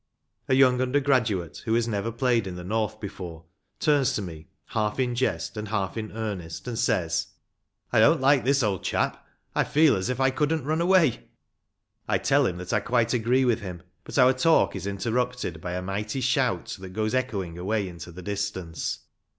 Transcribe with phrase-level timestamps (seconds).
[0.49, 3.45] A young undergraduate, who has never played in the North before,
[3.79, 7.27] turns to me, half in jest and half in earnest, and says,"
[7.93, 8.45] I don't like 2o6 RUGBY FOOTBALL.
[8.47, 11.29] this, old chap; I feel as if I couldn't run away!"
[12.09, 13.83] I tell him that I quite agree with him.
[14.03, 18.23] But our talk is interrupted by a mighty shout that goes echoing away into the
[18.23, 19.01] distance.